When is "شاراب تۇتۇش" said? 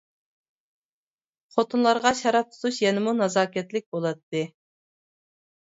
2.23-2.81